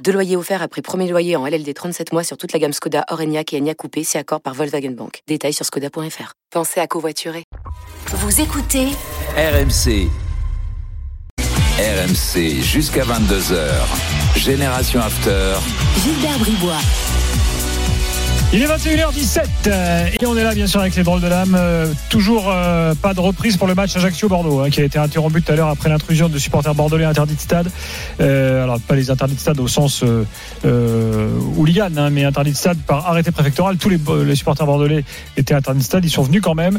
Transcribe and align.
Deux 0.00 0.12
loyers 0.12 0.36
offerts 0.36 0.62
après 0.62 0.82
premier 0.82 1.08
loyer 1.08 1.36
en 1.36 1.46
LLD 1.46 1.72
37 1.74 2.12
mois 2.12 2.24
sur 2.24 2.36
toute 2.36 2.52
la 2.52 2.58
gamme 2.58 2.72
Skoda, 2.72 3.04
Orenia 3.10 3.42
et 3.52 3.58
Enya 3.58 3.74
Coupé, 3.74 4.02
c'est 4.02 4.18
accord 4.18 4.40
par 4.40 4.54
Volkswagen 4.54 4.90
Bank. 4.90 5.20
Détails 5.28 5.52
sur 5.52 5.64
skoda.fr. 5.64 6.32
Pensez 6.50 6.80
à 6.80 6.86
covoiturer. 6.86 7.44
Vous 8.08 8.40
écoutez 8.40 8.88
RMC. 9.36 10.08
RMC 11.78 12.60
jusqu'à 12.60 13.04
22h. 13.04 14.36
Génération 14.36 15.00
After. 15.00 15.54
Gilbert 16.02 16.38
Bribois. 16.38 16.80
Il 18.54 18.60
est 18.60 18.66
21h17 18.66 19.40
euh, 19.66 20.06
et 20.20 20.26
on 20.26 20.36
est 20.36 20.44
là 20.44 20.54
bien 20.54 20.66
sûr 20.66 20.80
avec 20.80 20.94
les 20.94 21.02
drôles 21.02 21.22
de 21.22 21.26
l'âme. 21.26 21.56
Euh, 21.58 21.86
toujours 22.10 22.50
euh, 22.50 22.94
pas 22.94 23.14
de 23.14 23.20
reprise 23.20 23.56
pour 23.56 23.66
le 23.66 23.74
match 23.74 23.96
Ajaccio-Bordeaux 23.96 24.60
hein, 24.60 24.68
qui 24.68 24.82
a 24.82 24.84
été 24.84 24.98
interrompu 24.98 25.40
tout 25.40 25.52
à 25.52 25.56
l'heure 25.56 25.68
après 25.68 25.88
l'intrusion 25.88 26.28
de 26.28 26.36
supporters 26.36 26.74
bordelais 26.74 27.06
interdits 27.06 27.34
de 27.34 27.40
stade. 27.40 27.70
alors 28.20 28.78
pas 28.80 28.94
les 28.94 29.10
interdits 29.10 29.36
de 29.36 29.40
stade 29.40 29.58
au 29.58 29.68
sens 29.68 30.04
hooligan, 30.64 31.96
hein, 31.96 32.10
mais 32.10 32.24
interdits 32.26 32.50
de 32.50 32.56
stade 32.56 32.76
par 32.86 33.08
arrêté 33.08 33.30
préfectoral. 33.30 33.78
Tous 33.78 33.88
les, 33.88 34.36
supporters 34.36 34.66
bordelais 34.66 35.02
étaient 35.38 35.54
interdits 35.54 35.80
de 35.80 35.84
stade. 35.84 36.04
Ils 36.04 36.10
sont 36.10 36.22
venus 36.22 36.42
quand 36.42 36.54
même. 36.54 36.78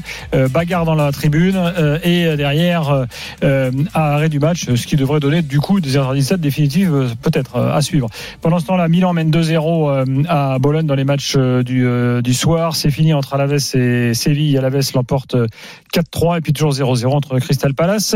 bagarre 0.51 0.85
dans 0.85 0.93
la 0.93 1.11
tribune 1.11 1.59
et 2.03 2.35
derrière 2.37 3.07
arrêt 3.95 4.29
du 4.29 4.39
match, 4.39 4.65
ce 4.75 4.85
qui 4.85 4.95
devrait 4.95 5.19
donner 5.19 5.41
du 5.41 5.59
coup 5.59 5.79
des 5.79 5.97
interdits 5.97 6.19
de 6.19 6.25
stade 6.25 6.41
définitives 6.41 7.15
peut-être 7.23 7.57
à 7.57 7.81
suivre. 7.81 8.09
Pendant 8.41 8.59
ce 8.59 8.67
temps-là, 8.67 8.87
Milan 8.87 9.13
mène 9.13 9.31
2-0 9.31 10.25
à 10.27 10.59
Bologne 10.59 10.85
dans 10.85 10.93
les 10.95 11.03
matchs 11.03 11.35
euh, 11.69 12.21
du, 12.21 12.33
soir. 12.33 12.75
C'est 12.75 12.91
fini 12.91 13.13
entre 13.13 13.33
Alaves 13.33 13.75
et 13.75 14.13
Séville. 14.13 14.57
Alaves 14.57 14.91
l'emporte 14.93 15.35
4-3 15.93 16.37
et 16.37 16.41
puis 16.41 16.53
toujours 16.53 16.73
0-0 16.73 17.07
entre 17.07 17.39
Crystal 17.39 17.73
Palace 17.73 18.15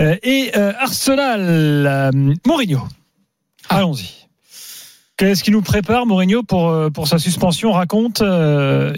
euh, 0.00 0.16
et 0.22 0.50
euh, 0.56 0.72
Arsenal. 0.78 2.10
Mourinho. 2.46 2.80
Allons-y. 3.68 4.10
Qu'est-ce 5.16 5.44
qui 5.44 5.50
nous 5.50 5.60
prépare, 5.60 6.06
Mourinho, 6.06 6.42
pour, 6.42 6.74
pour 6.92 7.06
sa 7.06 7.18
suspension 7.18 7.72
Raconte, 7.72 8.22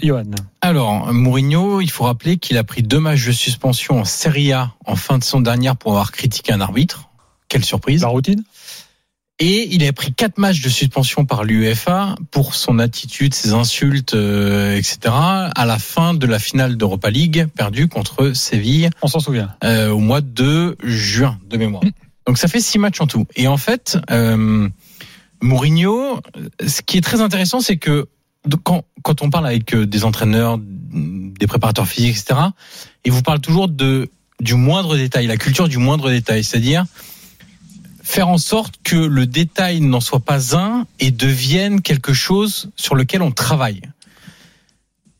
Johan. 0.01 0.23
Alors, 0.61 1.11
Mourinho, 1.11 1.81
il 1.81 1.89
faut 1.89 2.05
rappeler 2.05 2.37
qu'il 2.37 2.57
a 2.57 2.63
pris 2.63 2.81
deux 2.81 2.99
matchs 2.99 3.25
de 3.27 3.33
suspension 3.33 3.99
en 3.99 4.05
Serie 4.05 4.53
A 4.53 4.71
en 4.85 4.95
fin 4.95 5.17
de 5.17 5.23
son 5.25 5.41
dernière 5.41 5.75
pour 5.75 5.91
avoir 5.91 6.13
critiqué 6.13 6.53
un 6.53 6.61
arbitre. 6.61 7.09
Quelle 7.49 7.65
surprise. 7.65 8.03
La 8.03 8.07
routine 8.07 8.43
et 9.45 9.67
il 9.75 9.85
a 9.85 9.91
pris 9.91 10.13
quatre 10.13 10.37
matchs 10.37 10.61
de 10.61 10.69
suspension 10.69 11.25
par 11.25 11.43
l'UEFA 11.43 12.15
pour 12.31 12.55
son 12.55 12.79
attitude, 12.79 13.33
ses 13.33 13.51
insultes, 13.51 14.13
euh, 14.13 14.77
etc. 14.77 15.13
À 15.13 15.65
la 15.65 15.79
fin 15.79 16.13
de 16.13 16.25
la 16.25 16.39
finale 16.39 16.77
d'Europa 16.77 17.09
League 17.09 17.47
perdue 17.53 17.89
contre 17.89 18.31
Séville. 18.31 18.89
On 19.01 19.07
s'en 19.07 19.19
souvient. 19.19 19.53
Euh, 19.65 19.89
au 19.89 19.99
mois 19.99 20.21
de 20.21 20.77
juin 20.81 21.37
de 21.49 21.57
mémoire. 21.57 21.83
Donc 22.25 22.37
ça 22.37 22.47
fait 22.47 22.61
six 22.61 22.79
matchs 22.79 23.01
en 23.01 23.07
tout. 23.07 23.25
Et 23.35 23.49
en 23.49 23.57
fait, 23.57 23.97
euh, 24.11 24.69
Mourinho, 25.41 26.21
ce 26.65 26.81
qui 26.81 26.97
est 26.97 27.01
très 27.01 27.19
intéressant, 27.19 27.59
c'est 27.59 27.75
que 27.75 28.07
quand, 28.63 28.85
quand 29.01 29.21
on 29.23 29.29
parle 29.29 29.47
avec 29.47 29.75
des 29.75 30.05
entraîneurs, 30.05 30.57
des 30.57 31.47
préparateurs 31.47 31.87
physiques, 31.87 32.15
etc., 32.17 32.39
ils 33.03 33.11
vous 33.11 33.23
parlent 33.23 33.41
toujours 33.41 33.67
de 33.67 34.09
du 34.39 34.55
moindre 34.55 34.95
détail, 34.97 35.27
la 35.27 35.37
culture 35.37 35.67
du 35.67 35.77
moindre 35.77 36.09
détail, 36.09 36.43
c'est-à-dire 36.43 36.85
faire 38.03 38.27
en 38.27 38.37
sorte 38.37 38.75
que 38.83 38.97
le 38.97 39.25
détail 39.25 39.79
n'en 39.81 40.01
soit 40.01 40.19
pas 40.19 40.55
un 40.55 40.85
et 40.99 41.09
devienne 41.09 41.81
quelque 41.81 42.13
chose 42.13 42.69
sur 42.75 42.95
lequel 42.95 43.21
on 43.21 43.31
travaille. 43.31 43.81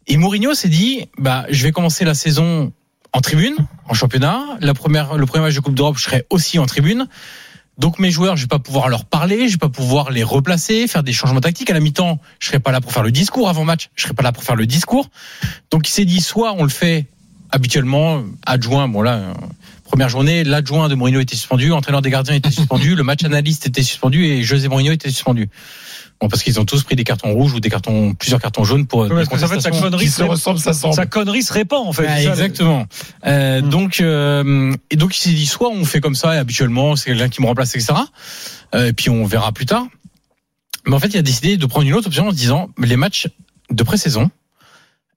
Et 0.06 0.18
Mourinho 0.18 0.54
s'est 0.54 0.70
dit, 0.70 1.08
bah, 1.18 1.46
je 1.50 1.64
vais 1.64 1.72
commencer 1.72 2.04
la 2.04 2.14
saison 2.14 2.74
en 3.14 3.22
tribune, 3.22 3.56
en 3.88 3.94
championnat. 3.94 4.44
La 4.60 4.74
première, 4.74 5.16
le 5.16 5.26
premier 5.26 5.46
match 5.46 5.56
de 5.56 5.62
Coupe 5.62 5.76
d'Europe, 5.76 5.98
je 5.98 6.04
serai 6.04 6.26
aussi 6.30 6.60
en 6.60 6.66
tribune. 6.66 7.08
Donc 7.78 8.00
mes 8.00 8.12
joueurs, 8.12 8.36
je 8.36 8.44
vais 8.44 8.48
pas 8.48 8.60
pouvoir 8.60 8.90
leur 8.90 9.06
parler, 9.06 9.48
je 9.48 9.54
vais 9.54 9.60
pas 9.60 9.70
pouvoir 9.70 10.12
les 10.12 10.24
replacer, 10.24 10.86
faire 10.88 11.04
des 11.04 11.14
changements 11.14 11.42
tactiques. 11.42 11.70
À 11.72 11.74
la 11.74 11.80
mi-temps, 11.80 12.20
je 12.40 12.48
serai 12.48 12.60
pas 12.60 12.72
là 12.72 12.82
pour 12.82 12.92
faire 12.92 13.02
le 13.02 13.12
discours 13.12 13.50
avant 13.50 13.64
match, 13.64 13.90
je 13.96 14.04
serai 14.04 14.14
pas 14.14 14.24
là 14.24 14.32
pour 14.32 14.44
faire 14.44 14.56
le 14.56 14.68
discours. 14.68 15.10
Donc 15.72 15.88
il 15.88 15.92
s'est 15.92 16.06
dit, 16.06 16.22
soit 16.22 16.54
on 16.54 16.64
le 16.64 16.70
fait 16.70 17.08
habituellement, 17.50 18.24
adjoint, 18.46 18.88
bon 18.88 19.02
là, 19.02 19.34
première 19.94 20.10
journée, 20.10 20.44
l'adjoint 20.44 20.90
de 20.90 20.96
Mourinho 20.96 21.20
était 21.20 21.36
suspendu, 21.36 21.68
l'entraîneur 21.68 22.02
des 22.02 22.10
gardiens 22.10 22.34
était 22.34 22.50
suspendu, 22.50 22.96
le 22.96 23.04
match 23.04 23.24
analyste 23.26 23.68
était 23.68 23.84
suspendu 23.84 24.26
et 24.26 24.42
José 24.42 24.68
Mourinho 24.68 24.92
était 24.92 25.12
suspendu. 25.12 25.50
Bon, 26.20 26.30
parce 26.30 26.42
qu'ils 26.42 26.60
ont 26.60 26.66
tous 26.66 26.82
pris 26.82 26.96
des 26.96 27.04
cartons 27.04 27.32
rouges 27.32 27.54
ou 27.54 27.60
des 27.60 27.70
cartons, 27.70 28.16
plusieurs 28.16 28.42
cartons 28.42 28.64
jaunes 28.64 28.88
pour. 28.88 29.08
des 29.08 29.26
sa 29.60 29.70
connerie 29.70 30.08
se 30.08 30.24
ressemble, 30.24 30.58
ça 30.58 30.74
Sa 30.74 31.06
connerie 31.06 31.44
se 31.44 31.54
répand 31.54 31.88
en 31.88 31.94
fait. 31.94 32.08
exactement. 32.28 32.88
Euh, 33.28 33.62
hmm. 33.62 33.70
Donc, 33.70 34.02
euh, 34.02 34.74
et 34.90 34.96
donc 34.96 35.16
il 35.16 35.20
s'est 35.22 35.30
dit 35.30 35.46
soit 35.46 35.70
on 35.70 35.86
fait 35.86 36.02
comme 36.02 36.16
ça 36.16 36.34
et 36.34 36.40
habituellement 36.40 36.96
c'est 36.96 37.12
quelqu'un 37.12 37.30
qui 37.30 37.44
me 37.44 37.46
remplace, 37.46 37.76
etc. 37.76 37.94
Euh, 38.74 38.88
et 38.88 38.94
puis 38.94 39.12
on 39.12 39.26
verra 39.26 39.52
plus 39.52 39.68
tard. 39.68 39.86
Mais 40.88 40.96
en 40.96 41.00
fait, 41.00 41.10
il 41.10 41.18
a 41.20 41.22
décidé 41.22 41.56
de 41.58 41.66
prendre 41.68 41.86
une 41.86 41.94
autre 41.94 42.08
option 42.08 42.30
en 42.30 42.32
se 42.32 42.36
disant 42.36 42.70
les 42.80 42.98
matchs 42.98 43.28
de 43.70 43.84
pré-saison, 43.84 44.32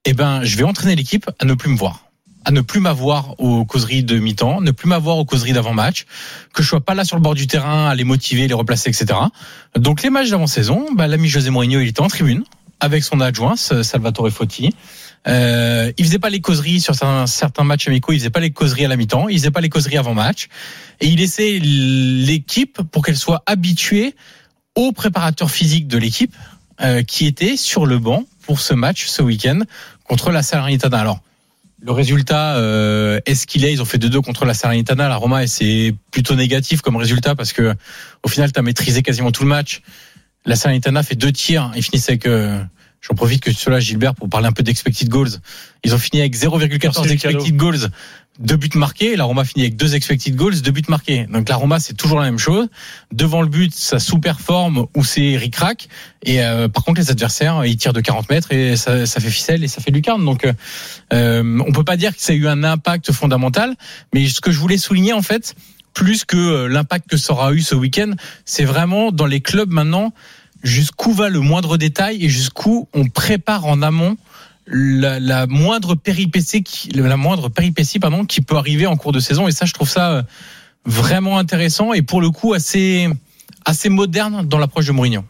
eh 0.04 0.12
ben, 0.12 0.44
je 0.44 0.54
vais 0.58 0.64
entraîner 0.64 0.97
l'équipe 0.97 1.31
à 1.38 1.47
ne 1.47 1.54
plus 1.54 1.70
me 1.70 1.78
voir 1.78 2.06
à 2.47 2.53
ne 2.53 2.61
plus 2.61 2.79
m'avoir 2.79 3.39
aux 3.41 3.65
causeries 3.65 4.05
de 4.05 4.21
mi-temps, 4.21 4.61
ne 4.61 4.71
plus 4.71 4.89
m'avoir 4.89 5.19
aux 5.19 5.25
causeries 5.25 5.53
d'avant-match, 5.53 6.07
que 6.55 6.62
je 6.62 6.69
sois 6.69 6.81
pas 6.81 6.95
là 6.95 7.05
sur 7.05 7.17
le 7.17 7.23
bord 7.23 7.34
du 7.34 7.49
terrain 7.49 7.89
à 7.89 7.95
les 7.97 8.05
motiver, 8.05 8.47
les 8.47 8.55
replacer, 8.55 8.89
etc. 8.89 9.19
Donc 9.75 10.05
les 10.05 10.11
matchs 10.11 10.31
d'avant-saison, 10.31 10.87
bah, 10.95 11.09
l'ami 11.09 11.29
José 11.29 11.51
Mourinho, 11.51 11.81
il 11.81 11.89
était 11.89 12.03
en 12.03 12.06
tribune 12.06 12.45
avec 12.79 13.03
son 13.03 13.21
adjoint 13.21 13.56
Salvatore 13.56 14.31
Fotti. 14.31 14.73
Euh, 15.27 15.91
il 15.99 16.05
faisait 16.05 16.21
pas 16.21 16.31
les 16.31 16.41
causeries 16.41 16.79
sur 16.79 16.95
certains, 16.95 17.27
certains 17.27 17.65
matchs 17.65 17.89
amicaux, 17.89 18.12
il 18.12 18.19
faisait 18.21 18.31
pas 18.31 18.39
les 18.39 18.53
causeries 18.53 18.85
à 18.85 18.89
la 18.89 18.97
mi-temps, 18.97 19.29
il 19.29 19.39
faisait 19.39 19.51
pas 19.51 19.61
les 19.61 19.69
causeries 19.69 19.97
avant 19.97 20.15
match, 20.15 20.47
et 21.01 21.09
il 21.09 21.19
laissait 21.19 21.59
l'équipe 21.59 22.81
pour 22.93 23.05
qu'elle 23.05 23.17
soit 23.17 23.43
habituée 23.47 24.15
au 24.77 24.93
préparateur 24.93 25.51
physique 25.51 25.89
de 25.89 25.99
l'équipe 25.99 26.35
euh, 26.81 27.03
qui 27.03 27.27
était 27.27 27.56
sur 27.56 27.87
le 27.87 27.99
banc 27.99 28.23
pour 28.43 28.61
ce 28.61 28.73
match 28.73 29.06
ce 29.06 29.21
week-end 29.21 29.62
contre 30.05 30.31
la 30.31 30.45
Salernitana. 30.45 31.01
Alors 31.01 31.21
le 31.81 31.92
résultat 31.92 32.56
euh, 32.56 33.20
est-ce 33.26 33.47
qu'il 33.47 33.64
est? 33.64 33.72
Ils 33.72 33.82
ont 33.82 33.87
fait 33.87 33.98
2-2 33.98 34.22
contre 34.22 34.44
la 34.44 34.54
Salernitana, 34.54 35.09
la 35.09 35.16
Roma, 35.16 35.42
et 35.42 35.47
c'est 35.47 35.94
plutôt 36.10 36.34
négatif 36.34 36.81
comme 36.81 36.97
résultat 36.97 37.34
parce 37.34 37.53
que 37.53 37.75
au 38.22 38.28
final, 38.28 38.53
tu 38.53 38.59
as 38.59 38.62
maîtrisé 38.62 39.03
quasiment 39.03 39.32
tout 39.32 39.42
le 39.42 39.48
match. 39.48 39.82
La 40.44 40.56
Salernitana 40.56 41.03
fait 41.03 41.16
deux 41.16 41.32
tirs. 41.32 41.72
Ils 41.76 41.82
finissent 41.82 42.09
avec 42.09 42.26
euh, 42.26 42.59
J'en 43.06 43.14
profite 43.14 43.41
que 43.41 43.53
cela, 43.53 43.78
Gilbert, 43.78 44.14
pour 44.14 44.28
parler 44.28 44.48
un 44.48 44.53
peu 44.53 44.64
d'expected 44.64 45.09
goals. 45.09 45.31
Ils 45.84 45.94
ont 45.94 45.98
fini 45.98 46.20
avec 46.20 46.37
0,14 46.37 47.09
expected 47.09 47.56
goals, 47.56 47.88
deux 48.39 48.57
buts 48.57 48.71
marqués. 48.75 49.17
La 49.17 49.25
Roma 49.25 49.45
finit 49.45 49.65
avec 49.65 49.77
deux 49.77 49.95
expected 49.95 50.35
goals, 50.35 50.61
deux 50.61 50.71
buts 50.71 50.83
marqués. 50.89 51.27
Donc 51.27 51.49
la 51.49 51.57
Roma, 51.57 51.81
c'est 51.81 51.95
toujours 51.95 52.19
la 52.19 52.27
même 52.27 52.39
chose. 52.39 52.69
Devant 53.13 53.43
le 53.43 53.49
but, 53.49 53.75
ça 53.75 53.99
sous-performe 53.99 54.87
ou 54.95 55.05
c'est 55.05 55.37
ric-rac. 55.37 55.89
Et 56.23 56.43
euh, 56.43 56.69
par 56.69 56.85
contre, 56.85 57.01
les 57.01 57.11
adversaires, 57.11 57.65
ils 57.65 57.77
tirent 57.77 57.93
de 57.93 58.01
40 58.01 58.29
mètres 58.31 58.53
et 58.53 58.77
ça, 58.77 59.07
ça 59.07 59.21
fait 59.21 59.31
ficelle 59.31 59.65
et 59.65 59.69
ça 59.69 59.81
fait 59.81 59.91
lucarne. 59.91 60.25
Donc 60.25 60.47
euh, 61.13 61.63
on 61.67 61.73
peut 61.73 61.85
pas 61.85 61.97
dire 61.97 62.15
que 62.15 62.23
ça 62.23 62.33
a 62.33 62.37
eu 62.37 62.47
un 62.47 62.65
impact 62.65 63.13
fondamental. 63.13 63.75
Mais 64.15 64.29
ce 64.29 64.41
que 64.41 64.51
je 64.51 64.59
voulais 64.59 64.79
souligner, 64.79 65.13
en 65.13 65.23
fait, 65.23 65.55
plus 65.95 66.25
que 66.25 66.37
euh, 66.37 66.69
l'impact 66.69 67.09
que 67.09 67.17
ça 67.17 67.33
aura 67.33 67.53
eu 67.53 67.61
ce 67.61 67.75
week-end, 67.75 68.13
c'est 68.45 68.65
vraiment 68.65 69.13
dans 69.13 69.27
les 69.27 69.41
clubs 69.41 69.71
maintenant 69.71 70.13
jusqu'où 70.63 71.13
va 71.13 71.29
le 71.29 71.41
moindre 71.41 71.77
détail 71.77 72.25
et 72.25 72.29
jusqu'où 72.29 72.89
on 72.93 73.09
prépare 73.09 73.67
en 73.67 73.83
amont 73.83 74.17
la, 74.66 75.47
moindre 75.47 75.94
péripétie 75.94 76.62
qui, 76.62 76.91
la 76.91 77.16
moindre 77.16 77.49
péripétie 77.49 77.99
pardon 77.99 78.25
qui 78.25 78.41
peut 78.41 78.56
arriver 78.56 78.87
en 78.87 78.96
cours 78.96 79.12
de 79.12 79.20
saison 79.20 79.46
et 79.46 79.52
ça 79.52 79.64
je 79.64 79.73
trouve 79.73 79.88
ça 79.88 80.11
euh, 80.11 80.23
vraiment 80.85 81.38
intéressant 81.38 81.93
et 81.93 82.02
pour 82.02 82.20
le 82.20 82.31
coup 82.31 82.55
assez 82.55 83.08
assez 83.64 83.88
moderne 83.88 84.46
dans 84.46 84.58
l'approche 84.58 84.87
de 84.87 84.93
Mourinho. 84.93 85.25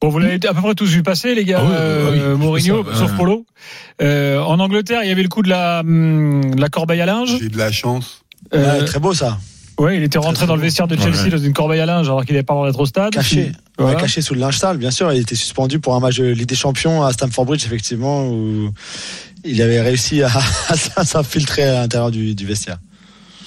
Bon, 0.00 0.08
vous 0.08 0.18
l'avez 0.18 0.46
à 0.46 0.54
peu 0.54 0.62
près 0.62 0.74
tous 0.74 0.88
vu 0.88 1.02
passer, 1.02 1.34
les 1.34 1.44
gars. 1.44 1.60
Ah 1.62 1.70
euh, 1.72 2.36
Mourinho, 2.36 2.86
sauf 2.94 3.14
Polo. 3.16 3.44
Euh, 4.00 4.40
en 4.40 4.58
Angleterre, 4.58 5.02
il 5.02 5.08
y 5.08 5.12
avait 5.12 5.22
le 5.22 5.28
coup 5.28 5.42
de 5.42 5.50
la, 5.50 5.80
hum, 5.80 6.54
la 6.56 6.68
corbeille 6.70 7.02
à 7.02 7.06
linge. 7.06 7.36
J'ai 7.38 7.50
de 7.50 7.58
la 7.58 7.70
chance. 7.70 8.22
très 8.50 8.98
beau 8.98 9.12
ça. 9.12 9.38
Oui, 9.80 9.96
il 9.96 10.02
était 10.02 10.18
rentré 10.18 10.46
dans 10.46 10.56
le 10.56 10.60
vestiaire 10.60 10.86
de 10.86 10.94
Chelsea 10.94 11.30
dans 11.30 11.38
une 11.38 11.54
corbeille 11.54 11.80
à 11.80 11.86
linge 11.86 12.06
alors 12.06 12.26
qu'il 12.26 12.34
n'avait 12.34 12.42
pas 12.42 12.52
le 12.52 12.58
droit 12.58 12.66
d'être 12.66 12.80
au 12.80 12.84
stade. 12.84 13.14
Caché. 13.14 13.52
caché 13.98 14.20
sous 14.20 14.34
le 14.34 14.40
linge 14.40 14.58
sale, 14.58 14.76
bien 14.76 14.90
sûr. 14.90 15.10
Il 15.10 15.22
était 15.22 15.34
suspendu 15.34 15.80
pour 15.80 15.94
un 15.94 16.00
match 16.00 16.18
de 16.18 16.26
Ligue 16.26 16.46
des 16.46 16.54
Champions 16.54 17.02
à 17.02 17.14
Stamford 17.14 17.46
Bridge, 17.46 17.64
effectivement, 17.64 18.28
où 18.28 18.74
il 19.42 19.62
avait 19.62 19.80
réussi 19.80 20.22
à, 20.22 20.28
s'infiltrer 21.02 21.62
à 21.62 21.80
l'intérieur 21.80 22.10
du, 22.10 22.34
vestiaire. 22.44 22.76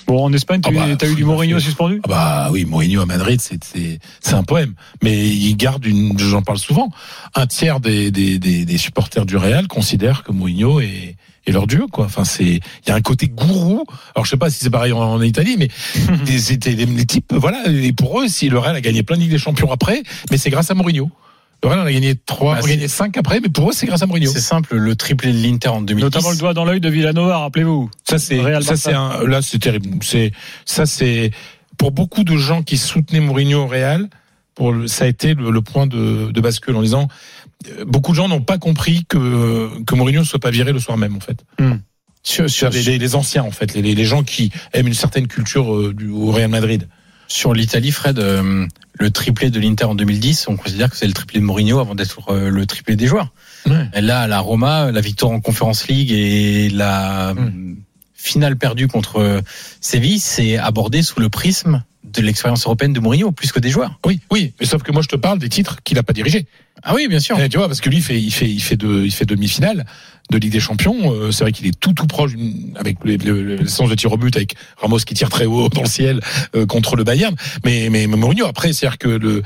Bon, 0.07 0.25
en 0.25 0.33
Espagne, 0.33 0.59
tu 0.59 0.75
as, 0.75 0.81
ah 0.81 0.95
bah, 0.95 1.07
eu 1.07 1.13
du 1.13 1.23
Mourinho 1.23 1.59
suspendu? 1.59 2.01
Ah 2.05 2.07
Bah 2.07 2.49
oui, 2.51 2.65
Mourinho 2.65 3.01
à 3.01 3.05
Madrid, 3.05 3.39
c'est 3.39 4.33
un 4.33 4.43
poème. 4.43 4.73
Mais 5.03 5.27
il 5.27 5.55
garde 5.55 5.85
une, 5.85 6.17
j'en 6.17 6.41
parle 6.41 6.57
souvent, 6.57 6.89
un 7.35 7.45
tiers 7.45 7.79
des, 7.79 8.09
des, 8.09 8.39
des, 8.39 8.77
supporters 8.79 9.27
du 9.27 9.37
Real 9.37 9.67
considèrent 9.67 10.23
que 10.23 10.31
Mourinho 10.31 10.79
est, 10.79 11.15
et 11.45 11.51
leur 11.51 11.67
dieu 11.67 11.85
quoi. 11.91 12.05
Enfin 12.05 12.23
c'est 12.23 12.43
il 12.45 12.87
y 12.87 12.91
a 12.91 12.95
un 12.95 13.01
côté 13.01 13.27
gourou. 13.27 13.83
Alors 14.15 14.25
je 14.25 14.29
sais 14.31 14.37
pas 14.37 14.49
si 14.49 14.59
c'est 14.59 14.69
pareil 14.69 14.91
en, 14.93 14.99
en 14.99 15.21
Italie, 15.21 15.55
mais 15.57 15.69
des- 16.25 16.39
c'était 16.39 16.71
les, 16.71 17.05
types 17.05 17.33
voilà. 17.33 17.63
Et 17.67 17.93
pour 17.93 18.21
eux, 18.21 18.27
si 18.27 18.49
le 18.49 18.57
Real 18.59 18.75
a 18.75 18.81
gagné 18.81 19.03
plein 19.03 19.15
de 19.17 19.21
Ligue 19.21 19.31
des 19.31 19.37
Champions 19.37 19.71
après, 19.71 20.03
mais 20.31 20.37
c'est 20.37 20.49
grâce 20.49 20.71
à 20.71 20.73
Mourinho. 20.73 21.09
Le 21.63 21.69
Real 21.69 21.79
en 21.79 21.85
a 21.85 21.91
gagné 21.93 22.15
trois, 22.15 22.55
Bah, 22.55 22.61
a 22.63 22.67
gagné 22.67 22.87
cinq 22.89 23.15
après, 23.17 23.39
mais 23.39 23.47
pour 23.49 23.69
eux 23.69 23.73
c'est 23.73 23.85
grâce 23.85 24.01
à 24.01 24.05
Mourinho. 24.05 24.29
C'est 24.31 24.41
simple, 24.41 24.75
le 24.75 24.95
triplé 24.95 25.31
de 25.31 25.37
l'Inter 25.41 25.69
en 25.69 25.81
2010. 25.81 26.03
Notamment 26.03 26.31
le 26.31 26.37
doigt 26.37 26.53
dans 26.53 26.65
l'œil 26.65 26.81
de 26.81 26.89
Villanova, 26.89 27.37
rappelez-vous. 27.39 27.89
Ça 28.07 28.17
c'est 28.19 28.39
Real 28.41 28.63
ça 28.63 28.75
c'est 28.75 28.93
un 28.93 29.23
là 29.25 29.41
c'est 29.41 29.59
terrible. 29.59 29.97
C'est 30.01 30.31
ça 30.65 30.85
c'est 30.85 31.31
pour 31.77 31.91
beaucoup 31.91 32.23
de 32.23 32.35
gens 32.37 32.63
qui 32.63 32.77
soutenaient 32.77 33.19
Mourinho 33.21 33.63
au 33.63 33.67
Real. 33.67 34.07
Pour 34.55 34.71
le- 34.71 34.87
ça 34.87 35.05
a 35.05 35.07
été 35.07 35.33
le, 35.33 35.49
le 35.49 35.61
point 35.61 35.87
de, 35.87 36.29
de 36.31 36.41
bascule 36.41 36.75
en 36.75 36.81
disant 36.83 37.07
beaucoup 37.85 38.11
de 38.11 38.17
gens 38.17 38.27
n'ont 38.27 38.41
pas 38.41 38.57
compris 38.57 39.05
que 39.07 39.69
que 39.83 39.95
Mourinho 39.95 40.21
ne 40.21 40.25
soit 40.25 40.39
pas 40.39 40.51
viré 40.51 40.71
le 40.73 40.79
soir 40.79 40.97
même 40.97 41.15
en 41.15 41.19
fait. 41.19 41.43
Sur, 42.25 42.49
sur, 42.49 42.69
Les, 42.69 42.83
les- 42.83 42.97
les 42.99 43.15
anciens 43.15 43.43
en 43.43 43.51
fait, 43.51 43.73
les, 43.73 43.81
les- 43.81 44.05
gens 44.05 44.23
qui 44.23 44.49
aiment 44.71 44.87
une 44.87 44.93
certaine 44.93 45.27
culture 45.27 45.75
euh, 45.75 45.93
du 45.93 46.09
au 46.09 46.31
Real 46.31 46.49
Madrid. 46.49 46.87
sur 47.27 47.53
l'Italie, 47.53 47.91
Fred, 47.91 48.17
euh, 48.19 48.65
le 48.93 49.11
triplé 49.11 49.49
de 49.49 49.59
l'Inter 49.59 49.85
en 49.85 49.95
2010, 49.95 50.47
on 50.47 50.55
considère 50.55 50.89
que 50.89 50.95
c'est 50.95 51.07
le 51.07 51.13
triplé 51.13 51.39
de 51.41 51.45
Mourinho 51.45 51.79
avant 51.79 51.95
d'être 51.95 52.29
euh, 52.31 52.49
le 52.49 52.65
triplé 52.65 52.95
des 52.95 53.07
joueurs. 53.07 53.33
Ouais. 53.65 53.87
Et 53.93 54.01
là, 54.01 54.21
à 54.21 54.27
la 54.27 54.39
Roma, 54.39 54.91
la 54.91 55.01
victoire 55.01 55.31
en 55.33 55.41
Conference 55.41 55.87
League 55.87 56.11
et 56.11 56.69
la 56.69 57.33
Mm. 57.33 57.39
euh, 57.39 57.75
finale 58.13 58.55
perdue 58.57 58.87
contre 58.87 59.17
euh, 59.17 59.41
Séville, 59.81 60.19
c'est 60.19 60.57
abordé 60.57 61.01
sous 61.01 61.19
le 61.19 61.27
prisme 61.29 61.83
de 62.05 62.21
l'expérience 62.21 62.65
européenne 62.65 62.93
de 62.93 62.99
Mourinho, 63.01 63.31
plus 63.33 63.51
que 63.51 63.59
des 63.59 63.69
joueurs. 63.69 63.99
Oui, 64.05 64.19
oui, 64.31 64.53
mais 64.59 64.65
sauf 64.65 64.81
que 64.83 64.91
moi 64.93 65.01
je 65.01 65.07
te 65.09 65.15
parle 65.17 65.39
des 65.39 65.49
titres 65.49 65.81
qu'il 65.83 65.97
a 65.97 66.03
pas 66.03 66.13
dirigés. 66.13 66.45
Ah 66.83 66.93
oui, 66.95 67.07
bien 67.07 67.19
sûr. 67.19 67.37
Eh, 67.39 67.47
tu 67.49 67.57
vois, 67.57 67.67
parce 67.67 67.81
que 67.81 67.89
lui, 67.89 67.97
il 67.97 68.03
fait, 68.03 68.19
il 68.21 68.31
fait, 68.31 68.49
il 68.49 68.59
fait, 68.61 68.75
de, 68.77 69.03
il 69.05 69.11
fait 69.11 69.25
demi-finale 69.25 69.85
de 70.31 70.37
Ligue 70.37 70.51
des 70.53 70.59
Champions. 70.61 71.13
Euh, 71.13 71.31
c'est 71.31 71.43
vrai 71.43 71.51
qu'il 71.51 71.67
est 71.67 71.77
tout, 71.79 71.93
tout 71.93 72.07
proche 72.07 72.31
avec 72.75 72.97
le, 73.03 73.17
le, 73.17 73.41
le- 73.43 73.55
le 73.57 73.67
sens 73.67 73.89
de 73.89 73.95
tir 73.95 74.11
au 74.11 74.17
but 74.17 74.35
avec 74.35 74.55
Ramos 74.77 74.97
qui 74.99 75.13
tire 75.13 75.29
très 75.29 75.45
haut 75.45 75.67
dans 75.69 75.81
le 75.83 75.87
ciel 75.87 76.21
euh, 76.55 76.65
contre 76.65 76.95
le 76.95 77.03
Bayern. 77.03 77.35
Mais, 77.65 77.89
mais, 77.91 78.07
Mourinho, 78.07 78.45
après, 78.45 78.71
c'est-à-dire 78.73 78.97
que 78.97 79.09
le 79.09 79.43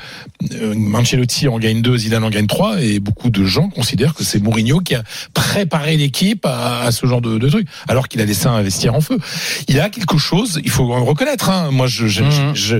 euh, 0.54 0.74
Mancelotti 0.76 1.48
en 1.48 1.58
gagne 1.58 1.82
deux, 1.82 1.96
Zidane 1.98 2.22
en 2.24 2.30
gagne 2.30 2.46
trois, 2.46 2.80
et 2.80 3.00
beaucoup 3.00 3.30
de 3.30 3.44
gens 3.44 3.68
considèrent 3.68 4.14
que 4.14 4.22
c'est 4.24 4.40
Mourinho 4.40 4.78
qui 4.80 4.94
a 4.94 5.02
préparé 5.34 5.96
l'équipe 5.96 6.46
à, 6.46 6.82
à 6.82 6.92
ce 6.92 7.06
genre 7.06 7.20
de, 7.20 7.38
de 7.38 7.48
truc, 7.48 7.66
alors 7.88 8.06
qu'il 8.08 8.20
a 8.20 8.24
laissé 8.24 8.46
investir 8.46 8.94
en 8.94 9.00
feu. 9.00 9.18
Il 9.66 9.78
a 9.80 9.90
quelque 9.90 10.16
chose, 10.16 10.60
il 10.64 10.70
faut 10.70 10.86
le 10.86 11.02
reconnaître. 11.02 11.50
Hein. 11.50 11.70
Moi, 11.72 11.86
je, 11.88 12.06
je, 12.06 12.22
Mhm. 12.22 12.54
je, 12.54 12.76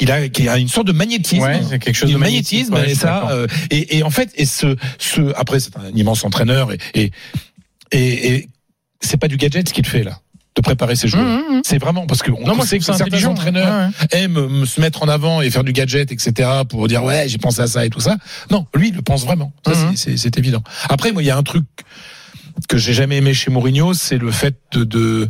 il 0.00 0.10
a, 0.10 0.24
il 0.26 0.48
a 0.48 0.58
une 0.58 0.68
sorte 0.68 0.86
de 0.88 0.92
magnétisme 0.92 1.42
Ouais, 1.42 1.60
c'est 1.68 1.78
quelque 1.78 1.94
chose 1.96 2.10
de 2.12 2.16
magnétisme 2.16 2.74
ouais, 2.74 2.90
et 2.90 2.94
ça 2.94 3.28
euh, 3.30 3.46
et, 3.70 3.79
et 3.90 4.02
en 4.02 4.10
fait 4.10 4.30
et 4.34 4.44
ce 4.44 4.76
ce 4.98 5.32
après 5.36 5.60
c'est 5.60 5.76
un 5.76 5.90
immense 5.94 6.24
entraîneur 6.24 6.72
et 6.72 6.78
et 6.94 7.10
et, 7.92 8.34
et 8.34 8.48
c'est 9.00 9.16
pas 9.16 9.28
du 9.28 9.36
gadget 9.36 9.68
ce 9.68 9.74
qu'il 9.74 9.86
fait 9.86 10.02
là 10.04 10.20
de 10.56 10.62
préparer 10.62 10.96
ses 10.96 11.06
joueurs. 11.06 11.24
Mmh, 11.24 11.58
mmh. 11.58 11.60
c'est 11.64 11.78
vraiment 11.78 12.06
parce 12.08 12.22
que 12.22 12.32
on 12.32 12.44
Non, 12.44 12.56
moi, 12.56 12.64
sait 12.64 12.70
c'est 12.70 12.78
que 12.80 12.84
certains 12.96 13.24
entraîneurs 13.26 13.88
Ouais, 13.88 14.16
ouais. 14.18 14.20
aiment 14.22 14.36
euh, 14.36 14.66
se 14.66 14.80
mettre 14.80 15.02
en 15.04 15.08
avant 15.08 15.40
et 15.42 15.50
faire 15.50 15.62
du 15.62 15.72
gadget 15.72 16.10
etc 16.10 16.48
pour 16.68 16.88
dire 16.88 17.04
ouais 17.04 17.28
j'ai 17.28 17.38
pensé 17.38 17.60
à 17.62 17.66
ça 17.68 17.86
et 17.86 17.90
tout 17.90 18.00
ça. 18.00 18.16
Non 18.50 18.66
lui 18.74 18.88
il 18.88 18.94
le 18.96 19.02
pense 19.02 19.24
vraiment. 19.24 19.52
Ça 19.64 19.72
c'est- 19.94 20.38
évident. 20.38 20.62
Après 20.88 21.12
moi 21.12 21.22
il 21.22 21.26
y 21.26 21.30
a 21.30 21.36
un 21.36 21.42
truc 21.44 21.64
que 22.68 22.76
j'ai 22.78 22.92
jamais 22.92 23.16
aimé 23.18 23.32
chez 23.32 23.50
Mourinho 23.50 23.94
c'est 23.94 24.18
le 24.18 24.30
fait 24.32 24.56
de, 24.72 25.28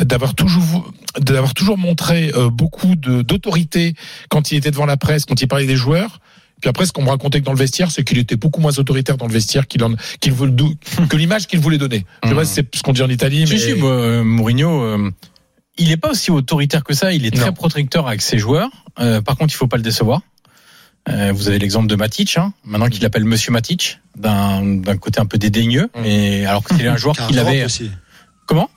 d'avoir 0.00 0.34
toujours 0.34 0.90
d'avoir 1.18 1.54
toujours 1.54 1.76
montré 1.76 2.30
euh, 2.34 2.48
beaucoup 2.48 2.94
de 2.94 3.22
d'autorité 3.22 3.94
quand 4.30 4.52
il 4.52 4.56
était 4.58 4.70
devant 4.70 4.86
la 4.86 4.96
presse 4.96 5.24
quand 5.26 5.40
il 5.42 5.48
parlait 5.48 5.66
des 5.66 5.76
joueurs 5.76 6.20
puis 6.62 6.70
après, 6.70 6.86
ce 6.86 6.92
qu'on 6.92 7.02
me 7.02 7.10
racontait 7.10 7.40
que 7.40 7.44
dans 7.44 7.52
le 7.52 7.58
vestiaire, 7.58 7.90
c'est 7.90 8.04
qu'il 8.04 8.16
était 8.18 8.36
beaucoup 8.36 8.60
moins 8.62 8.78
autoritaire 8.78 9.18
dans 9.18 9.26
le 9.26 9.32
vestiaire 9.32 9.66
qu'il 9.66 9.84
en, 9.84 9.94
qu'il 10.20 10.32
voulait, 10.32 10.52
que 11.10 11.16
l'image 11.16 11.46
qu'il 11.46 11.58
voulait 11.60 11.76
donner. 11.76 12.06
Je 12.24 12.30
sais 12.30 12.34
pas 12.34 12.44
si 12.46 12.54
c'est 12.54 12.74
ce 12.74 12.82
qu'on 12.82 12.92
dit 12.94 13.02
en 13.02 13.10
Italie, 13.10 13.40
mais. 13.50 13.58
Si, 13.58 13.58
si, 13.58 13.74
bah, 13.74 13.86
euh, 13.88 14.24
Mourinho, 14.24 14.80
euh, 14.82 15.10
il 15.76 15.90
est 15.90 15.96
pas 15.98 16.10
aussi 16.10 16.30
autoritaire 16.30 16.84
que 16.84 16.94
ça. 16.94 17.12
Il 17.12 17.26
est 17.26 17.30
très 17.34 17.46
Non. 17.46 17.52
protecteur 17.52 18.06
avec 18.08 18.22
ses 18.22 18.38
joueurs. 18.38 18.70
Euh, 19.00 19.20
par 19.20 19.36
contre, 19.36 19.52
il 19.52 19.56
faut 19.56 19.66
pas 19.66 19.76
le 19.76 19.82
décevoir. 19.82 20.22
Euh, 21.08 21.32
vous 21.34 21.48
avez 21.48 21.58
l'exemple 21.58 21.88
de 21.88 21.96
Matic, 21.96 22.36
hein, 22.38 22.52
maintenant 22.64 22.88
qu'il 22.88 23.04
appelle 23.04 23.24
Monsieur 23.24 23.50
Matic, 23.50 23.98
d'un 24.16 24.62
d'un 24.64 24.96
côté 24.96 25.18
un 25.20 25.26
peu 25.26 25.36
dédaigneux, 25.36 25.90
Mm. 25.96 26.00
mais 26.02 26.46
alors 26.46 26.62
que 26.62 26.74
c'était 26.76 26.86
un 26.86 26.96
joueur 27.02 27.16
qu'il 27.16 27.38
avait. 27.40 27.64
aussi. 27.64 27.90
Comment? 28.46 28.70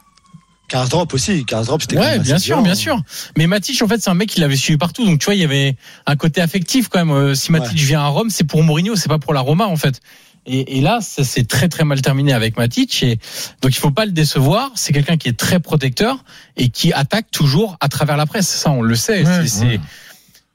Karsdorp 0.68 1.14
aussi. 1.14 1.46
Karsdorp, 1.46 1.82
c'était 1.82 1.96
quand 1.96 2.02
Ouais, 2.02 2.12
même 2.14 2.22
bien 2.24 2.40
sûr, 2.40 2.62
bien 2.62 2.76
sûr. 2.76 3.00
Mais 3.38 3.48
Matic, 3.48 3.82
en 3.82 3.88
fait, 3.88 4.02
c'est 4.02 4.10
un 4.10 4.14
mec 4.16 4.30
qui 4.30 4.40
l'avait 4.40 4.56
suivi 4.56 4.78
partout. 4.78 5.06
Donc, 5.06 5.20
tu 5.20 5.26
vois, 5.26 5.36
il 5.36 5.42
y 5.42 5.44
avait 5.44 5.76
un 6.06 6.16
côté 6.16 6.42
affectif 6.42 6.88
quand 6.90 7.00
même. 7.00 7.12
Euh, 7.16 7.36
Si 7.36 7.52
Matic 7.52 7.78
vient 7.78 8.02
à 8.02 8.08
Rome, 8.08 8.30
c'est 8.30 8.44
pour 8.46 8.64
Mourinho, 8.64 8.96
c'est 8.96 9.10
pas 9.10 9.20
pour 9.20 9.34
la 9.34 9.42
Roma, 9.42 9.66
en 9.68 9.76
fait. 9.76 10.00
Et, 10.48 10.78
et 10.78 10.82
là, 10.82 11.00
ça 11.02 11.24
s'est 11.24 11.44
très 11.44 11.70
très 11.70 11.84
mal 11.84 12.02
terminé 12.02 12.32
avec 12.34 12.58
Matic. 12.58 13.02
Et 13.04 13.18
donc, 13.62 13.72
il 13.76 13.80
faut 13.80 13.92
pas 13.92 14.06
le 14.06 14.12
décevoir. 14.12 14.72
C'est 14.76 14.94
quelqu'un 14.94 15.18
qui 15.18 15.28
est 15.28 15.38
très 15.38 15.60
protecteur 15.60 16.24
et 16.58 16.70
qui 16.70 16.94
attaque 16.94 17.30
toujours 17.32 17.78
à 17.80 17.88
travers 17.88 18.18
la 18.18 18.26
presse. 18.26 18.48
Ça, 18.48 18.72
on 18.72 18.82
le 18.82 18.96
sait. 18.96 19.24
Ouais, 19.24 19.42
C'est- 19.44 19.48
c'est 19.48 19.66
ouais. 19.66 19.80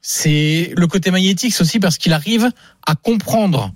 c'est 0.00 0.72
le 0.76 0.86
côté 0.86 1.10
magnétique, 1.10 1.52
c'est 1.54 1.62
aussi 1.62 1.78
parce 1.80 1.98
qu'il 1.98 2.12
arrive 2.12 2.50
à 2.86 2.94
comprendre 2.94 3.72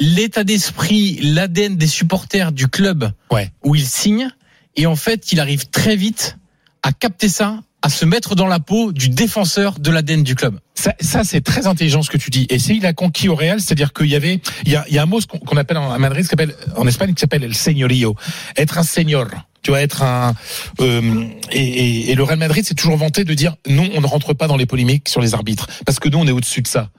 l'état 0.00 0.44
d'esprit, 0.44 1.18
l'ADN 1.22 1.76
des 1.76 1.86
supporters 1.86 2.50
du 2.52 2.68
club 2.68 3.10
Ouais. 3.30 3.52
où 3.62 3.74
il 3.74 3.86
signe. 3.86 4.28
Et 4.76 4.86
en 4.86 4.96
fait, 4.96 5.32
il 5.32 5.40
arrive 5.40 5.68
très 5.68 5.96
vite 5.96 6.36
à 6.82 6.92
capter 6.92 7.28
ça, 7.28 7.60
à 7.82 7.88
se 7.88 8.04
mettre 8.04 8.34
dans 8.34 8.46
la 8.46 8.60
peau 8.60 8.92
du 8.92 9.08
défenseur 9.08 9.78
de 9.78 9.90
l'ADN 9.90 10.22
du 10.22 10.34
club. 10.34 10.58
Ça, 10.74 10.92
ça 11.00 11.22
c'est 11.24 11.40
très 11.40 11.66
intelligent 11.66 12.02
ce 12.02 12.10
que 12.10 12.18
tu 12.18 12.30
dis. 12.30 12.46
Et 12.50 12.58
c'est 12.58 12.74
il 12.74 12.84
a 12.86 12.92
conquis 12.92 13.28
au 13.28 13.34
Real, 13.36 13.60
c'est-à-dire 13.60 13.92
qu'il 13.92 14.06
y 14.06 14.16
avait, 14.16 14.40
il 14.64 14.72
y 14.72 14.76
a, 14.76 14.84
il 14.88 14.94
y 14.94 14.98
a 14.98 15.02
un 15.02 15.06
mot 15.06 15.20
qu'on 15.46 15.56
appelle 15.56 15.76
en 15.76 15.98
Madrid, 15.98 16.26
qui 16.26 16.34
en 16.76 16.86
Espagne, 16.86 17.14
qui 17.14 17.20
s'appelle 17.20 17.44
el 17.44 17.54
señorío, 17.54 18.16
être 18.56 18.78
un 18.78 18.82
senior. 18.82 19.26
Tu 19.62 19.70
vois, 19.70 19.80
être 19.80 20.02
un 20.02 20.34
euh, 20.80 21.24
et, 21.50 21.62
et, 21.62 22.10
et 22.10 22.14
le 22.14 22.22
Real 22.22 22.38
Madrid 22.38 22.66
s'est 22.66 22.74
toujours 22.74 22.98
vanté 22.98 23.24
de 23.24 23.32
dire 23.32 23.56
non, 23.66 23.88
on 23.94 24.02
ne 24.02 24.06
rentre 24.06 24.34
pas 24.34 24.46
dans 24.46 24.58
les 24.58 24.66
polémiques 24.66 25.08
sur 25.08 25.22
les 25.22 25.32
arbitres 25.32 25.68
parce 25.86 25.98
que 25.98 26.10
nous 26.10 26.18
on 26.18 26.26
est 26.26 26.32
au-dessus 26.32 26.60
de 26.60 26.66
ça. 26.66 26.90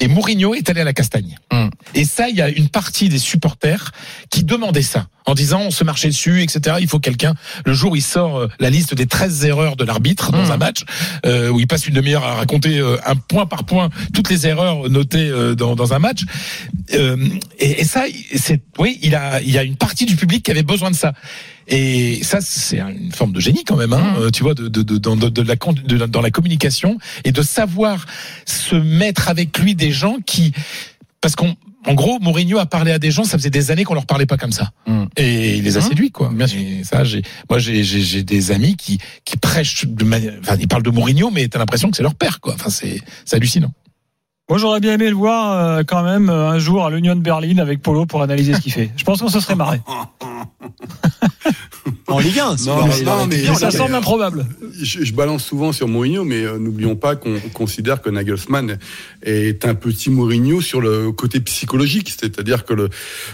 Et 0.00 0.08
Mourinho 0.08 0.54
est 0.54 0.68
allé 0.68 0.80
à 0.80 0.84
la 0.84 0.92
castagne. 0.92 1.36
Mm. 1.52 1.68
Et 1.94 2.04
ça, 2.04 2.28
il 2.28 2.36
y 2.36 2.42
a 2.42 2.48
une 2.48 2.68
partie 2.68 3.08
des 3.08 3.18
supporters 3.18 3.92
qui 4.30 4.44
demandaient 4.44 4.82
ça 4.82 5.08
en 5.26 5.34
disant 5.34 5.60
on 5.60 5.70
se 5.70 5.84
marchait 5.84 6.08
dessus, 6.08 6.42
etc. 6.42 6.76
Il 6.80 6.88
faut 6.88 6.98
quelqu'un. 6.98 7.34
Le 7.64 7.72
jour 7.74 7.92
où 7.92 7.96
il 7.96 8.02
sort 8.02 8.38
euh, 8.38 8.48
la 8.60 8.70
liste 8.70 8.94
des 8.94 9.06
13 9.06 9.44
erreurs 9.44 9.76
de 9.76 9.84
l'arbitre 9.84 10.30
dans 10.32 10.46
Mm. 10.46 10.52
un 10.52 10.56
match, 10.58 10.84
euh, 11.26 11.48
où 11.50 11.60
il 11.60 11.66
passe 11.66 11.86
une 11.86 11.94
demi-heure 11.94 12.24
à 12.24 12.34
raconter 12.34 12.78
euh, 12.78 12.96
un 13.06 13.14
point 13.20 13.46
par 13.46 13.64
point 13.64 13.90
toutes 14.14 14.30
les 14.30 14.46
erreurs 14.46 14.88
notées 14.90 15.28
euh, 15.28 15.54
dans, 15.54 15.74
dans 15.76 15.92
un 15.92 15.98
match. 15.98 16.22
Euh, 16.94 17.16
et, 17.58 17.80
et 17.80 17.84
ça, 17.84 18.04
c'est 18.34 18.60
oui, 18.78 18.98
il 19.02 19.14
a 19.14 19.40
il 19.42 19.50
y 19.50 19.58
a 19.58 19.62
une 19.62 19.76
partie 19.76 20.06
du 20.06 20.16
public 20.16 20.44
qui 20.44 20.50
avait 20.50 20.62
besoin 20.62 20.90
de 20.90 20.96
ça. 20.96 21.12
Et 21.72 22.18
ça, 22.24 22.38
c'est 22.40 22.80
une 22.80 23.12
forme 23.12 23.32
de 23.32 23.38
génie 23.38 23.62
quand 23.62 23.76
même, 23.76 23.92
hein, 23.92 24.14
euh, 24.18 24.30
tu 24.30 24.42
vois, 24.42 24.54
de, 24.54 24.66
de, 24.66 24.82
de, 24.82 24.98
dans- 24.98 25.14
de, 25.16 25.28
de 25.28 25.42
la, 25.42 25.54
de- 25.54 26.06
dans 26.06 26.20
la 26.20 26.30
communication 26.32 26.98
et 27.22 27.30
de 27.30 27.42
savoir 27.42 28.06
se 28.44 28.74
mettre 28.74 29.28
avec 29.28 29.56
lui 29.58 29.76
des 29.76 29.92
gens 29.92 30.16
qui, 30.26 30.52
parce 31.20 31.36
qu'on, 31.36 31.54
en 31.86 31.94
gros, 31.94 32.18
Mourinho 32.20 32.58
a 32.58 32.66
parlé 32.66 32.92
à 32.92 32.98
des 32.98 33.10
gens, 33.10 33.24
ça 33.24 33.38
faisait 33.38 33.50
des 33.50 33.70
années 33.70 33.84
qu'on 33.84 33.94
leur 33.94 34.06
parlait 34.06 34.26
pas 34.26 34.36
comme 34.36 34.52
ça, 34.52 34.70
Mm. 34.86 35.04
et 35.16 35.56
il 35.56 35.64
les 35.64 35.76
a 35.76 35.80
Mm. 35.80 35.82
séduits, 35.88 36.10
quoi. 36.10 36.30
Bien 36.32 36.46
sûr. 36.46 36.60
Et 36.60 36.84
ça, 36.84 37.04
j'ai, 37.04 37.22
moi, 37.48 37.58
j'ai, 37.58 37.82
j'ai, 37.84 38.00
j'ai 38.00 38.22
des 38.22 38.50
amis 38.50 38.76
qui, 38.76 38.98
qui 39.24 39.36
prêchent 39.36 39.86
de 39.86 40.04
manière, 40.04 40.34
enfin, 40.40 40.56
ils 40.60 40.68
parlent 40.68 40.82
de 40.82 40.90
Mourinho, 40.90 41.30
mais 41.30 41.48
t'as 41.48 41.58
l'impression 41.58 41.90
que 41.90 41.96
c'est 41.96 42.02
leur 42.02 42.14
père, 42.14 42.40
quoi. 42.40 42.54
Enfin, 42.54 42.70
c'est, 42.70 43.00
c'est 43.24 43.36
hallucinant. 43.36 43.72
Moi, 44.48 44.58
j'aurais 44.58 44.80
bien 44.80 44.94
aimé 44.94 45.08
le 45.08 45.14
voir 45.14 45.52
euh, 45.52 45.82
quand 45.86 46.02
même 46.02 46.28
euh, 46.28 46.48
un 46.50 46.58
jour 46.58 46.84
à 46.84 46.90
l'Union 46.90 47.14
de 47.14 47.20
Berlin 47.20 47.58
avec 47.58 47.80
Polo 47.82 48.04
pour 48.04 48.20
analyser 48.20 48.52
ce 48.54 48.60
qu'il 48.60 48.72
fait. 48.72 48.90
Je 48.96 49.04
pense 49.04 49.20
qu'on 49.20 49.28
se 49.28 49.38
serait 49.40 49.54
marré. 49.54 49.80
En 52.06 52.18
Ligue 52.18 52.40
1. 52.40 52.56
Non, 52.66 52.86
mais- 52.86 53.02
non, 53.02 53.26
mais- 53.26 53.36
Mais 53.48 53.54
ça 53.54 53.66
mais- 53.66 53.76
semble 53.76 53.94
improbable. 53.94 54.44
Je, 54.82 55.04
je 55.04 55.12
balance 55.12 55.44
souvent 55.44 55.72
sur 55.72 55.86
Mourinho, 55.86 56.24
mais 56.24 56.44
euh, 56.44 56.58
n'oublions 56.58 56.96
pas 56.96 57.14
qu'on 57.14 57.38
considère 57.54 58.02
que 58.02 58.10
Nagelsmann 58.10 58.78
est 59.22 59.64
un 59.64 59.74
petit 59.76 60.10
Mourinho 60.10 60.60
sur 60.60 60.80
le 60.80 61.12
côté 61.12 61.38
psychologique, 61.40 62.12
c'est-à-dire 62.18 62.64
que 62.64 62.74
le 62.74 62.88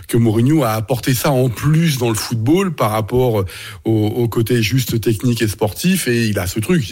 que 0.09 0.17
Mourinho 0.19 0.63
a 0.63 0.73
apporté 0.73 1.15
ça 1.15 1.31
en 1.31 1.49
plus 1.49 1.97
dans 1.99 2.11
le 2.11 2.15
football 2.15 2.75
par 2.75 2.91
rapport 2.91 3.45
au, 3.85 3.91
au 4.07 4.29
côté 4.29 4.63
juste 4.63 5.01
technique 5.01 5.41
et 5.41 5.49
sportif, 5.49 6.07
et 6.07 6.27
il 6.27 6.39
a 6.39 6.47
ce 6.47 6.61
truc. 6.61 6.85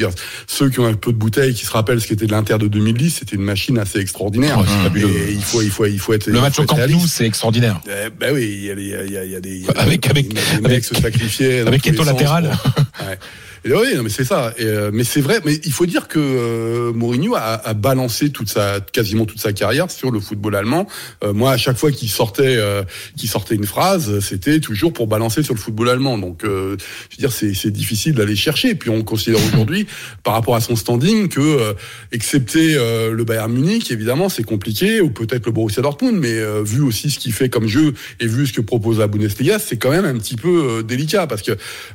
Ceux 0.47 0.71
qui 0.71 0.81
ont 0.81 0.87
un 0.87 0.95
peu 0.95 1.13
de 1.13 1.19
bouteille, 1.19 1.53
qui 1.55 1.67
se 1.67 1.71
rappellent 1.71 2.01
ce 2.01 2.07
qu'était 2.09 2.27
l'Inter 2.27 2.57
de 2.59 2.67
2010, 2.69 3.17
c'était 3.19 3.37
une 3.37 3.43
machine 3.43 3.79
assez 3.79 3.99
extraordinaire. 3.99 4.59
Oh, 4.61 4.97
et 4.97 5.33
il 5.33 5.43
faut 5.43 5.61
il 5.63 5.71
faut 5.71 5.85
il 5.87 5.99
faut 5.99 6.13
être 6.15 6.27
Le 6.29 6.41
match 6.41 6.59
au 6.59 6.65
Camp 6.65 6.77
Nou, 6.89 7.07
c'est 7.07 7.27
extraordinaire. 7.27 7.81
Eh 7.87 8.09
ben 8.11 8.35
oui, 8.35 8.45
il 8.45 8.65
y 8.65 8.71
a, 8.71 8.75
il 8.75 8.89
y 8.89 8.95
a- 8.95 9.05
il 9.05 9.13
y 9.13 9.17
a- 9.19 9.25
il 9.25 9.31
y 9.33 9.37
a 9.37 9.41
des, 9.41 9.63
Avec- 10.11 10.27
avec- 10.37 10.65
avec- 10.65 10.85
se 10.85 10.95
sacrifiaient 10.95 11.63
dans 11.63 11.69
avec 11.69 11.85
les 11.85 11.93
Eto 11.93 12.05
latéral. 12.05 12.57
Et 13.67 13.73
oui, 13.73 13.95
non, 13.97 14.03
mais 14.03 14.11
c'est 14.11 14.25
ça. 14.25 14.53
Et, 14.59 14.65
euh, 14.65 14.91
mais 14.93 15.05
c'est 15.05 15.23
vrai. 15.23 15.41
Mais 15.45 15.55
il 15.65 15.73
faut 15.73 15.87
dire 15.87 16.07
que 16.07 16.19
euh, 16.19 16.93
Mourinho 16.93 17.35
a, 17.35 17.41
a 17.41 17.73
balancé 17.73 18.29
toute 18.29 18.51
sa, 18.51 18.81
quasiment 18.81 19.25
toute 19.25 19.41
sa 19.41 19.55
carrière 19.55 19.91
sur 19.91 20.11
le 20.11 20.21
football 20.21 20.55
allemand. 20.55 20.87
Euh, 21.23 21.33
moi, 21.33 21.53
à 21.53 21.57
chaque 21.57 21.79
fois 21.79 21.91
qu'il 21.91 22.11
sortait, 22.11 22.57
euh, 22.59 22.83
qu'il 23.17 23.29
sortait 23.29 23.55
une 23.55 23.65
phrase, 23.65 24.21
c'était 24.21 24.61
toujours 24.61 24.93
pour 24.93 25.07
balancer 25.07 25.43
sur 25.43 25.55
le 25.55 25.61
football 25.61 25.89
allemand. 25.89 26.19
Donc, 26.19 26.45
euh, 26.45 26.77
je 27.09 27.17
veux 27.17 27.21
dire, 27.21 27.33
c'est, 27.33 27.55
c'est 27.55 27.71
difficile 27.71 28.15
d'aller 28.15 28.37
chercher. 28.37 28.71
Et 28.71 28.75
puis, 28.75 28.91
on 28.91 29.03
considère 29.03 29.41
aujourd'hui, 29.49 29.87
par 30.23 30.35
rapport 30.35 30.57
à 30.57 30.61
son 30.61 30.77
standing, 30.77 31.29
que, 31.29 31.41
euh, 31.41 31.73
excepté 32.13 32.75
euh, 32.77 33.13
le 33.13 33.25
Bayern 33.25 33.51
Munich, 33.51 33.91
évidemment, 33.91 34.29
c'est 34.29 34.45
compliqué, 34.45 35.01
ou 35.01 35.09
peut-être 35.09 35.47
le 35.47 35.53
Borussia 35.53 35.83
Dortmund, 35.83 36.19
mais 36.19 36.39
euh, 36.39 36.63
vu 36.63 36.83
aussi 36.83 37.11
ce 37.11 37.19
qu'il 37.19 37.33
fait 37.33 37.49
comme 37.49 37.67
jeu 37.67 37.95
et 38.21 38.27
vu 38.27 38.47
ce 38.47 38.53
que 38.53 38.61
propose 38.61 38.99
la 38.99 39.07
Bundesliga, 39.07 39.59
c'est 39.59 39.79
quand 39.79 39.91
même 39.91 40.05
un 40.05 40.19
petit 40.19 40.37
peu 40.37 40.83
délicat 40.87 41.27
parce 41.27 41.43
que, 41.43 41.53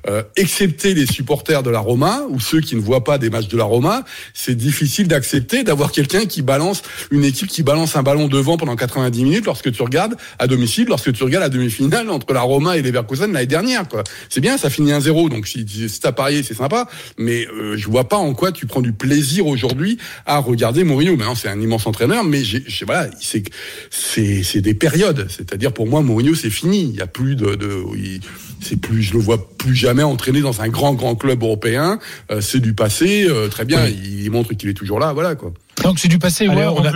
euh, 0.07 0.23
excepté 0.35 0.93
les 0.93 1.05
supporters 1.05 1.58
de 1.63 1.69
la 1.69 1.79
Roma 1.79 2.23
ou 2.29 2.39
ceux 2.39 2.61
qui 2.61 2.75
ne 2.75 2.81
voient 2.81 3.03
pas 3.03 3.17
des 3.17 3.29
matchs 3.29 3.47
de 3.47 3.57
la 3.57 3.63
Roma, 3.63 4.03
c'est 4.33 4.55
difficile 4.55 5.07
d'accepter 5.07 5.63
d'avoir 5.63 5.91
quelqu'un 5.91 6.25
qui 6.25 6.41
balance 6.41 6.81
une 7.11 7.23
équipe 7.23 7.47
qui 7.47 7.63
balance 7.63 7.95
un 7.95 8.03
ballon 8.03 8.27
devant 8.27 8.57
pendant 8.57 8.75
90 8.75 9.23
minutes 9.23 9.45
lorsque 9.45 9.71
tu 9.71 9.81
regardes 9.81 10.15
à 10.39 10.47
domicile, 10.47 10.85
lorsque 10.87 11.11
tu 11.13 11.23
regardes 11.23 11.43
la 11.43 11.49
demi-finale 11.49 12.09
entre 12.09 12.33
la 12.33 12.41
Roma 12.41 12.77
et 12.77 12.81
les 12.81 12.89
Leverkusen 12.89 13.31
l'année 13.31 13.45
dernière. 13.45 13.83
C'est 14.29 14.41
bien, 14.41 14.57
ça 14.57 14.69
finit 14.69 14.91
1-0, 14.91 15.29
donc 15.29 15.47
si, 15.47 15.65
si 15.67 15.99
t'as 15.99 16.11
parié, 16.11 16.43
c'est 16.43 16.53
sympa, 16.53 16.87
mais 17.17 17.47
euh, 17.47 17.77
je 17.77 17.87
vois 17.87 18.07
pas 18.09 18.17
en 18.17 18.33
quoi 18.33 18.51
tu 18.51 18.65
prends 18.65 18.81
du 18.81 18.93
plaisir 18.93 19.47
aujourd'hui 19.47 19.97
à 20.25 20.37
regarder 20.39 20.83
Mourinho. 20.83 21.15
Maintenant, 21.15 21.35
c'est 21.35 21.49
un 21.49 21.59
immense 21.61 21.85
entraîneur, 21.87 22.23
mais 22.23 22.43
j'ai, 22.43 22.63
j'ai- 22.67 22.85
voilà, 22.85 23.09
c'est 23.21 23.43
c'est 23.89 24.43
c'est 24.43 24.61
des 24.61 24.73
périodes. 24.73 25.27
C'est-à-dire 25.29 25.71
pour 25.73 25.87
moi, 25.87 26.01
Mourinho, 26.01 26.35
c'est 26.35 26.49
fini. 26.49 26.89
Il 26.93 26.95
y 26.95 27.01
a 27.01 27.07
plus 27.07 27.35
de, 27.35 27.55
de 27.55 27.83
il- 27.95 28.21
c'est 28.61 28.79
plus, 28.79 29.01
je 29.01 29.13
le 29.13 29.19
vois 29.19 29.49
plus 29.57 29.75
jamais 29.75 30.03
entraîner 30.03 30.41
dans 30.41 30.61
un 30.61 30.69
grand 30.69 30.93
grand 30.93 31.15
club 31.15 31.43
européen. 31.43 31.99
Euh, 32.31 32.41
c'est 32.41 32.59
du 32.59 32.73
passé, 32.73 33.25
euh, 33.29 33.47
très 33.47 33.65
bien. 33.65 33.85
Il, 33.87 34.23
il 34.23 34.31
montre 34.31 34.53
qu'il 34.53 34.69
est 34.69 34.73
toujours 34.73 34.99
là, 34.99 35.13
voilà 35.13 35.35
quoi. 35.35 35.51
Donc 35.83 35.99
c'est 35.99 36.07
du 36.09 36.19
passé, 36.19 36.47
Allez, 36.47 36.61
ouais, 36.61 36.65
on 36.67 36.77
on, 36.81 36.85
a, 36.85 36.91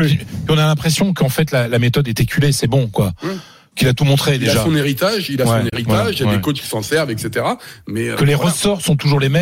on 0.50 0.55
l'impression 0.55 1.13
qu'en 1.13 1.29
fait 1.29 1.51
la, 1.51 1.67
la 1.67 1.79
méthode 1.79 2.08
est 2.08 2.20
éculée, 2.20 2.51
c'est 2.51 2.67
bon, 2.67 2.88
quoi. 2.88 3.13
Qu'il 3.75 3.88
a 3.88 3.93
tout 3.96 4.03
montré 4.05 4.36
Il 4.36 4.39
déjà. 4.39 4.62
a 4.62 4.65
son 4.65 4.75
héritage, 4.75 5.32
il 5.32 5.41
a 5.41 5.46
Ouais, 5.46 5.62
son 5.62 5.70
héritage. 5.74 6.20
il 6.20 6.20
y 6.20 6.24
a 6.25 6.29
ouais. 6.29 6.36
des 6.36 6.41
coachs 6.41 6.58
qui 6.58 6.67
s'en 6.67 6.84
servent, 6.84 7.10
etc. 7.10 7.43
Mais 7.88 8.10
euh, 8.10 8.15
Que 8.15 8.24
les 8.24 8.36
voilà. 8.36 8.51
ressorts 8.51 8.82
sont 8.82 8.96
toujours 8.96 9.20
les 9.20 9.29
mêmes. 9.29 9.41